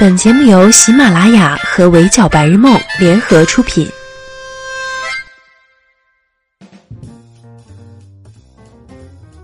[0.00, 3.90] 本节目由喜马拉雅和围剿白日梦联合出品。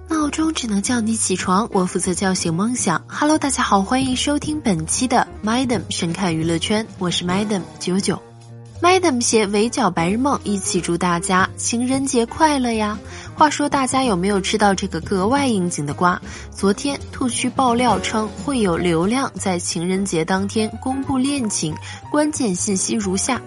[0.08, 3.04] 闹钟只能叫你起床，我负责叫醒梦想。
[3.08, 8.22] Hello，大家好，欢迎收听本期的 Madam 神看娱乐圈，我是 Madam 九九。
[8.82, 12.98] Madam 携围剿白日梦一起祝大家情人节快乐呀！
[13.34, 16.20] 话说大家有没有吃到这个格外应景的瓜？
[16.50, 21.74] 昨天兔区爆料称会有流量在情人节当天公布恋情，
[22.10, 23.40] 关键信息如下：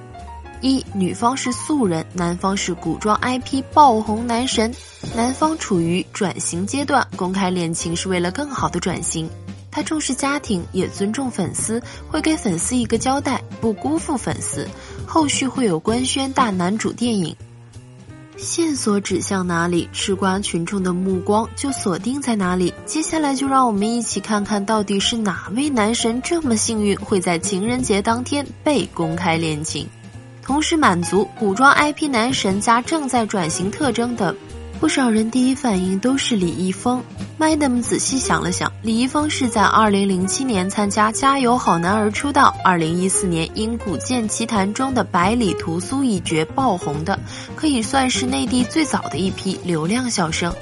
[0.61, 4.73] 一、女方是素人，男方是古装 IP 爆红男神，
[5.15, 9.29] 男方处于转型阶段，公开恋情是为了更好的转型。
[9.69, 14.67] 他重视家庭，也尊重粉丝，会给粉丝一个交代，不辜负粉丝。
[15.07, 17.33] 后续会有官宣大男主电影，
[18.35, 22.71] 线索指向哪里，吃瓜群众的目光就锁定在哪里。
[22.85, 29.87] 接下来就让我们一起看看到底是哪位男神这么幸运，会在情人节当天被公开恋情，
[30.43, 34.35] 同时满足古装 IP 男神加正在转型特征的。
[34.79, 37.03] 不少人第一反应都是李易峰。
[37.39, 47.19] Madam 仔细想了想，李易峰是在2007年参加《加油好男儿》出道，2014年因《古剑奇谭》中的百里屠苏一角爆红的，
[47.55, 50.53] 可以算是内地最早的一批流量小生。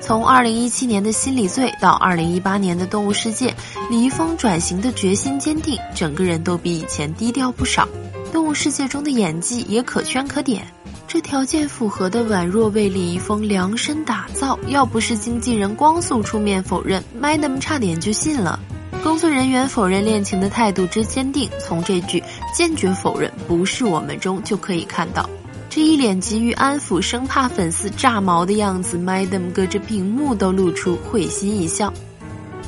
[0.00, 3.54] 从2017年的心理罪到2018年的动物世界，
[3.88, 7.88] 李易峰转型的决心坚定，整个人都比以前低调不少。
[8.32, 10.66] 动物世界中的演技也可圈可点。
[11.12, 18.60] 这条件符合的宛若为李易峰量身打造，要不是经纪人光速出面否认，Madam 差点就信了。
[19.02, 22.22] 工作人员否认恋情的态度之坚定，从这句
[22.54, 25.28] 坚决否认不是我们中就可以看到。
[25.68, 31.92] 这一脸急于安抚，生怕粉丝炸毛的样子，Madam 隔着屏幕都露出会心一笑。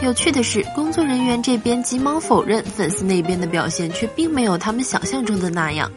[0.01, 5.89] 有趣的是，工作人员这边急忙否认，粉丝那边的表现却并没有他们想象中的那样。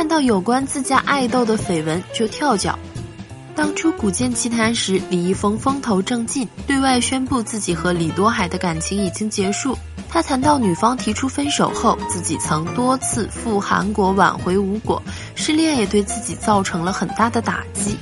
[0.00, 2.78] 看到有关自家爱豆的绯闻就跳脚。
[3.54, 9.76] 当初《古剑奇谭》时，李易峰风头正劲，对外宣布自己和李多海的感情已经结束。
[10.08, 15.02] 他谈到女方提出分手后，自己曾多次赴韩国挽回无果，
[15.34, 17.94] 失恋也对自己造成了很大的打击。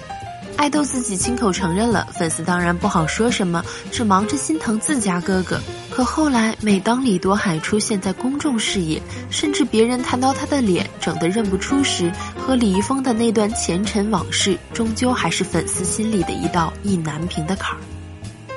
[0.57, 5.61] 爱豆自己亲口承认了，粉丝当然不好说什么，只忙着心疼自家哥哥。
[5.99, 17.83] 可后来，每当李多海出现在公众视野，甚至别人谈到他的脸整得认不出时，和李易峰的那段前尘往事，终究还是粉丝心里的一道意难平的坎儿。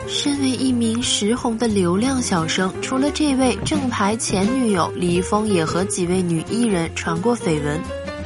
[0.08, 7.82] 身为一名实红的流量小生，除了这位正牌前女友，李易峰也和几位女艺人传过绯闻，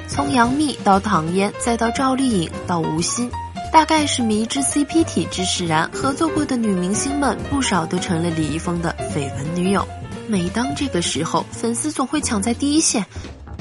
[0.10, 3.32] 从杨幂到唐嫣，再到赵丽颖到吴昕。
[3.76, 9.86] 大概是迷之 CP 体质使然，合作过的女明星们不少都成了李易峰的绯闻女友。
[10.30, 13.06] 每当这个时候，粉丝总会抢在第一线，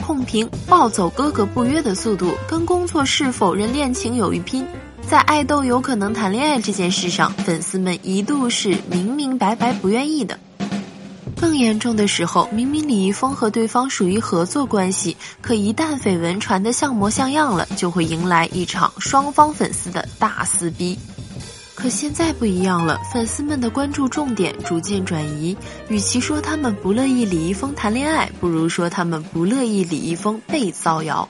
[0.06, 4.64] 控评暴走哥哥不约的速度，跟工作室否认恋情有一拼。
[5.02, 10.38] 在爱豆有可能谈恋爱这件事上，粉丝们一度是明明白白不愿意的。
[11.44, 20.98] 更严重的时候，明明李易峰和对方属于合作关系，可一旦绯闻传得像模像样了，就会迎来一场双方粉丝的大撕逼。
[21.74, 25.54] 可现在不一样了，粉丝们的关注重点逐渐转移，
[25.90, 31.28] 与其说他们不乐意李易峰谈恋爱，不如说他们不乐意李易峰被造谣。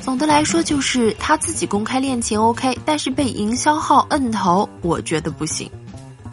[0.00, 5.70] 总的来说，就是他自己公开恋情 OK，但是被营销号摁头，我觉得不行。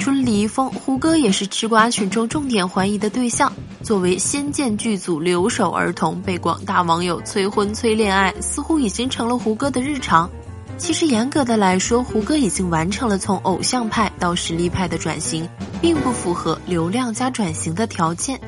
[0.05, 3.51] 除了李易峰，胡歌也是吃瓜群众重点怀疑的对象。
[3.81, 10.29] 作为《仙剑》剧组留守儿童，被广大网友催婚催恋爱，似乎已经成了胡歌的日常。
[10.77, 15.49] 其实严格的来说，胡歌已经完成了从偶像派到实力派的转型，
[15.81, 18.39] 并不符合流量加转型的条件。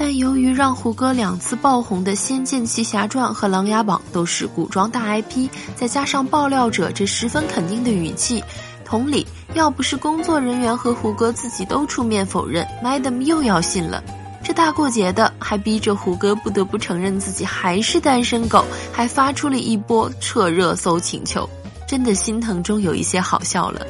[0.00, 8.44] 但由于让胡歌两次爆红的《仙剑奇侠传》和《琅琊榜》都是古装大 IP，再加上爆料者这十分肯定的语气，
[8.88, 9.26] 同理。
[9.54, 14.02] 要不是工作人员和胡歌自己都出面否认，Madam 又要信了。
[14.42, 21.48] 这大过节的，还逼着胡歌不得不承认自己还是单身狗，还发出了一波撤热搜请求，
[21.86, 23.86] 真的心疼中有一些好笑了。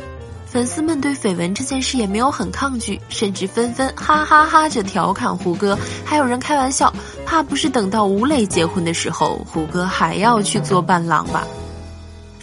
[0.47, 6.93] 粉丝们对绯闻这件事也没有很抗拒，甚至纷纷哈哈哈着调侃胡歌，还有人开玩笑，
[7.27, 11.47] 怕不是等到吴磊结婚的时候，胡歌还要去做伴郎吧。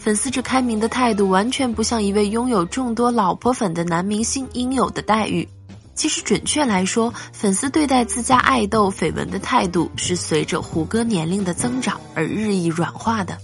[0.05, 5.49] 粉丝这开明的态度，完全不像一位拥有众多老婆粉的男明星应有的待遇。
[5.95, 13.35] 其实，准确来说，粉丝对待自家爱豆绯闻的态度，是随着胡歌年龄的增长而日益软化的。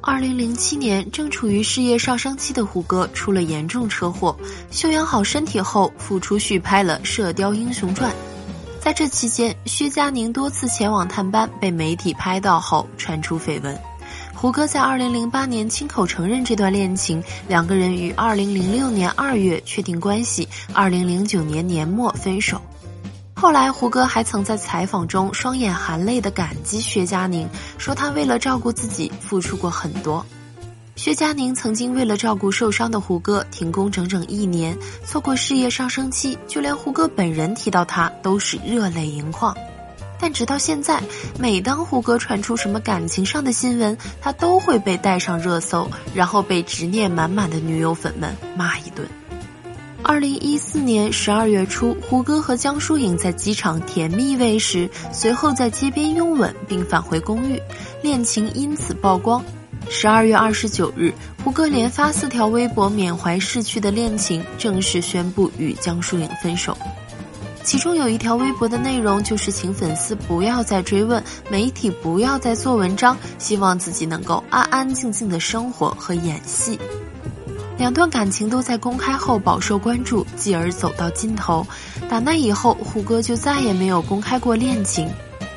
[0.00, 4.34] 二零零七年，正处于事业上升期的胡歌出了严重车祸，
[4.70, 8.10] 休养好身体后，复出续拍了《射雕英雄传》。
[8.80, 13.78] 在这期间，薛佳凝多次前往探班，被媒体拍到后传出绯闻。
[14.44, 22.60] 胡歌在2008年亲口承认这段恋情，两个人于2006年2月确定关系，2009年年末分手。
[23.32, 27.48] 后来，胡歌还曾在采访中双眼含泪的感激薛佳凝，
[27.78, 30.22] 说他为了照顾自己付出过很多。
[30.94, 34.76] 薛佳凝曾经为了照顾受伤的胡歌停工整整一年，
[35.06, 39.56] 错过事业上升期，就连胡歌本人提到他都是热泪盈眶。
[40.18, 41.02] 但直到现在，
[41.38, 49.06] 每当胡歌传出什么感情上的新闻，他都会被带上热搜，然后被执念满满的女友粉们骂一顿。
[50.02, 57.58] 二零一四年十二月初，胡歌和江疏影在机场甜蜜喂食，随后在街边拥吻并返回公寓，
[58.02, 59.42] 恋情因此曝光。
[59.88, 61.12] 十二月二十九日，
[61.42, 66.76] 胡歌连发四条微博缅怀逝去的恋情，正式宣布与江疏影分手。
[67.64, 76.78] 其中有一条微博的内容就是请粉丝不要再追问，媒体不要再做文章，希望自己能够安安静静的生活和演戏。
[77.78, 81.66] 两段感情都在公开后饱受关注，继而走到尽头。
[82.08, 85.10] 打那以后，胡歌就再也没有公开过恋情。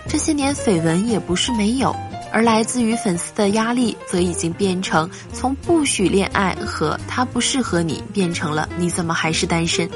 [0.07, 1.93] 这些年绯闻也不是没有，
[2.31, 9.87] 而来自于粉丝的压力，则已经变成从不许恋爱和他不适合你，变成了你怎么还是单身。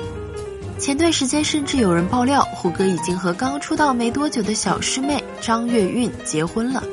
[0.81, 6.83] 前段时间甚至有人爆料，胡歌已经和刚出道没多久的小师妹张月韵结婚了。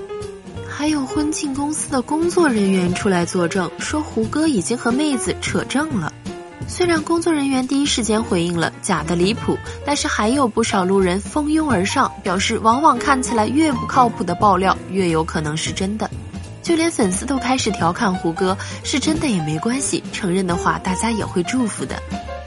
[0.68, 6.12] 还有婚庆公司的工作人员出来作证，说胡歌已经和妹子扯证了。
[6.66, 9.56] 虽然工作人员第一时间回应了假的离谱，
[9.86, 16.10] 但是还有不少路人蜂拥而上，表示往往看起来越不靠谱的爆料越有可能是真的。
[16.62, 21.98] 就连粉丝都开始调侃胡歌，是真的也没关系，承认的话大家也会祝福的。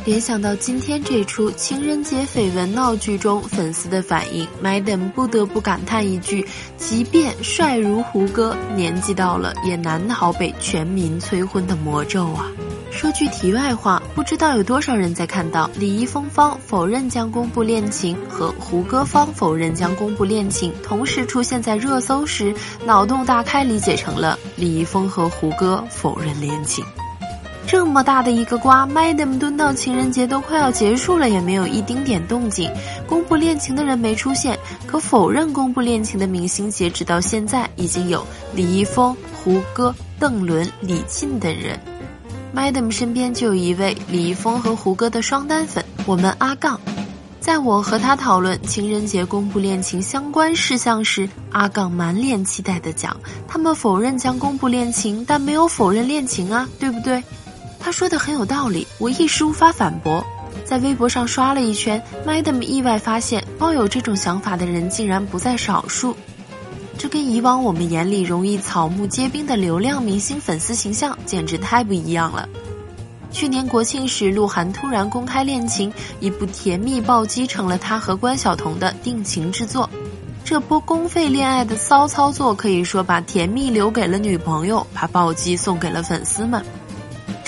[0.03, 6.43] 联想到今天这出情人节绯闻闹剧中粉丝的反应，Madam 不得不感叹一句：
[6.75, 12.47] 即便帅如胡歌，年纪到了也难逃被全民催婚的魔咒啊！
[12.89, 22.55] 说句题外话，不知道有多少人在看到李易峰方否认将公布恋情和胡歌方否认将公布恋情同时出现在热搜时，
[22.85, 26.83] 脑洞大开理解成了李易峰和胡歌否认恋情。
[27.67, 32.69] 这么大的一个瓜，Madam 蹲到情人节都快要结束了，也没有一丁点动静。
[33.07, 41.79] 公布恋情的人没出现，可否认公布恋情的明星，截止到现在已经有李易峰、胡歌、邓伦、李沁等人。
[42.53, 46.79] Madam 身边就有一位李易峰和胡歌的双单粉，我们阿杠。
[47.39, 53.15] 在我和他讨论情人节公布恋情相关事项时，阿杠满脸期待的讲
[53.47, 57.23] ：“他们否认将公布恋情，但没有否认恋情啊，对不对？”
[57.83, 60.23] 他说的很有道理，我一时无法反驳。
[60.63, 66.15] 在微博上刷了一圈，Madam 意外发现抱有这种想法的人竟然不在少数。
[66.97, 72.47] 这跟以往我们眼里容易草木皆兵的流量明星粉丝形象简直太不一样了。
[73.31, 79.89] 去年国庆时，鹿晗突然公开恋情，一部甜蜜暴击成了他和关晓彤的定情之作。
[80.43, 86.63] 这波公费恋爱的骚操作，可以说把甜蜜留给了女朋友，把暴击送给了粉丝们。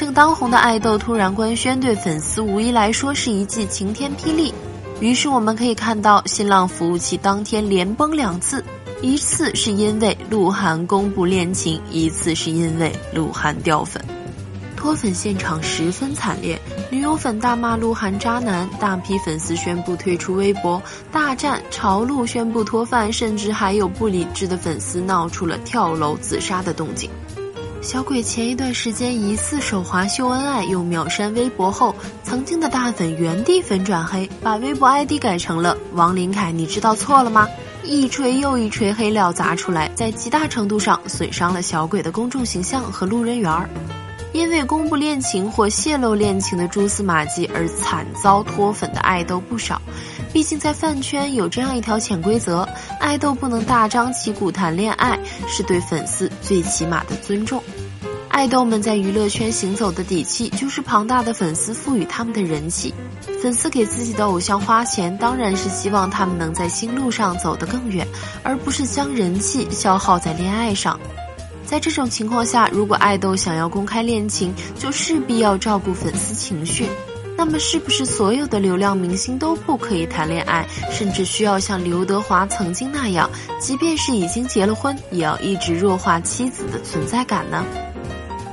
[0.04, 4.54] 正当红的爱豆突然官宣，对粉丝无疑来说是一记晴天霹雳。
[5.00, 8.62] 于是我们可以看到，新浪服务器当天连崩两次，
[9.01, 14.04] 一次是因为鹿晗公布恋情，一次是因为鹿晗掉粉。
[14.75, 16.62] 脱粉现场十分惨烈，
[16.92, 27.10] 女友粉大骂鹿晗渣男，大批粉丝宣布退出微博，大战朝鹿宣布脱饭，甚至还有不理智的粉丝闹出了跳楼自杀的动静。
[27.84, 37.46] 小鬼前一段时间疑似手滑秀恩爱又秒删微博后，曾经的大粉原地粉转黑，把微博 ID 改成了王林凯，你知道错了吗？
[37.84, 43.70] 一锤又一锤黑料砸出来，在极大程度上损伤了小鬼的公众形象和路人缘儿。
[44.34, 49.82] 因为公布恋情或泄露恋情的蛛丝马迹而惨遭脱粉的爱豆不少。
[50.34, 52.68] 毕竟在饭圈有这样一条潜规则：
[53.00, 57.63] 爱豆不能大张旗鼓谈恋爱，是对粉丝最起码的尊重。
[58.30, 62.92] 爱豆们在娱乐圈行走的底气，就是庞大的粉丝赋予他们的人气。
[63.40, 68.08] 粉丝给自己的偶像花钱，当然是希望他们能在新路上走得更远，
[68.42, 71.00] 而不是将人气消耗在恋爱上。
[71.74, 76.86] 在这种情况下，如果爱豆想要公开恋情，就势必要照顾粉丝情绪。
[77.36, 83.27] 那么，是不是所有的流量明星都不可以谈恋爱，甚至需要像刘德华曾经那样，
[83.60, 87.65] 即便是已经结了婚，也要一直弱化妻子的存在感呢？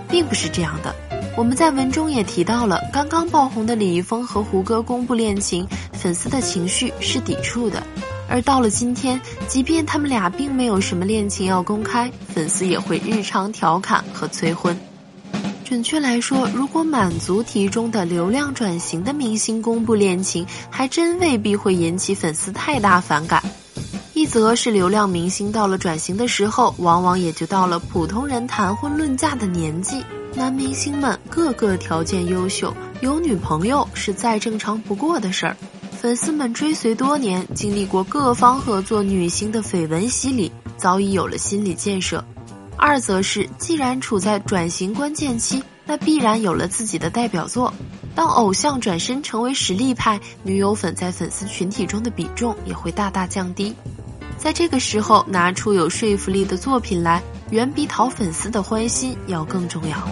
[0.09, 0.97] 并不是这样的，
[1.37, 7.83] 我们在文中也提到了，刚刚爆红的李易峰和胡歌公布恋情，粉丝的情绪是抵触的。
[8.31, 14.79] 而到了今天，即便他们俩并没有什么恋情要公开，粉丝也会日常调侃和催婚。
[15.65, 23.43] 准确来说，如果满足题中的流量转型的明星公布恋情，还真未必会引起粉丝太大反感。
[24.15, 30.05] 一则是流量明星到了转型的时候，往往也就到了普通人谈婚论嫁的年纪。
[30.35, 35.57] 男明星们个个条件优秀，有女朋友是再正常不过的事儿。
[36.01, 42.25] 粉丝们追随多年，经历过各方合作女星的绯闻洗礼，早已有了心理建设。
[42.79, 47.71] 二则是，既然处在转型关键期，那必然有了自己的代表作。
[48.15, 53.75] 当偶像转身成为实力派，女友粉在粉丝群体中的比重也会大大降低。
[54.39, 60.09] 在这个时候，拿出有说服力的作品来，远比讨粉丝的欢心要更重要。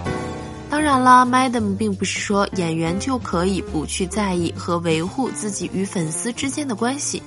[0.78, 7.20] 当然了，Madam 并不是说演员就可以不去在意和维护自己与粉丝之间的关系。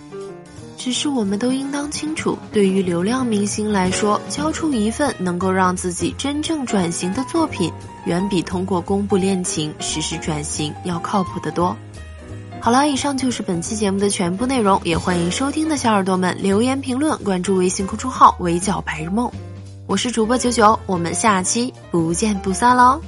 [0.77, 7.70] 只是我们都应当清楚，对于流量明星来说，交出一份能够让自己真正转型的作品，
[8.05, 11.75] 远比通过公布恋情实施转型要靠谱得多。
[12.62, 19.29] 好了，以上就是本期节目的全部内容，也欢迎收听的小耳朵们留言评论，关注微信公众号“围剿白日梦”。
[19.88, 23.01] 我是主播九九，我们下期不见不散喽。